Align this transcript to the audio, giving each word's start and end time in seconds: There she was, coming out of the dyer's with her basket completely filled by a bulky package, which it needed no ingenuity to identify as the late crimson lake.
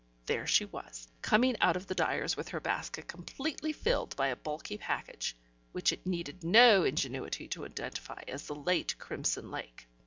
There 0.25 0.47
she 0.47 0.65
was, 0.65 1.07
coming 1.21 1.55
out 1.61 1.75
of 1.75 1.85
the 1.85 1.93
dyer's 1.93 2.35
with 2.35 2.49
her 2.49 2.59
basket 2.59 3.07
completely 3.07 3.71
filled 3.71 4.15
by 4.15 4.29
a 4.29 4.35
bulky 4.35 4.79
package, 4.79 5.37
which 5.73 5.93
it 5.93 6.07
needed 6.07 6.43
no 6.43 6.83
ingenuity 6.83 7.47
to 7.49 7.65
identify 7.65 8.23
as 8.27 8.47
the 8.47 8.55
late 8.55 8.97
crimson 8.97 9.51
lake. 9.51 9.87